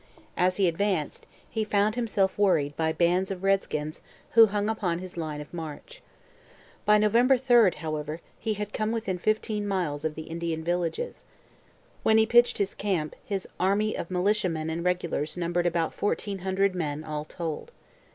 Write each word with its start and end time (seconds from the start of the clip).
As 0.35 0.57
he 0.57 0.67
advanced, 0.67 1.27
he 1.47 1.63
found 1.63 1.93
himself 1.93 2.35
worried 2.35 2.75
by 2.75 2.91
bands 2.91 3.29
of 3.29 3.43
redskins 3.43 4.01
who 4.31 4.47
hung 4.47 4.67
upon 4.67 4.97
his 4.97 5.15
line 5.15 5.39
of 5.41 5.53
march. 5.53 6.01
By 6.85 6.97
November 6.97 7.37
3, 7.37 7.75
however, 7.75 8.19
he 8.39 8.55
had 8.55 8.73
come 8.73 8.91
within 8.91 9.19
fifteen 9.19 9.67
miles 9.67 10.03
of 10.03 10.15
the 10.15 10.23
Indian 10.23 10.63
villages. 10.63 11.25
When 12.01 12.17
he 12.17 12.25
pitched 12.25 12.57
his 12.57 12.73
camp, 12.73 13.15
his 13.23 13.47
army 13.59 13.95
of 13.95 14.09
militiamen 14.09 14.71
and 14.71 14.83
regulars 14.83 15.37
numbered 15.37 15.67
about 15.67 15.93
fourteen 15.93 16.39
hundred 16.39 16.73
men 16.73 17.03
all 17.03 17.23
told. 17.23 17.71